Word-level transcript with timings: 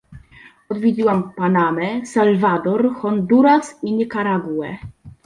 Odwiedziłam 0.69 1.31
Panamę, 1.33 2.05
Salwador, 2.05 2.95
Honduras 2.95 3.75
i 3.83 3.93
Nikaraguę 3.93 4.77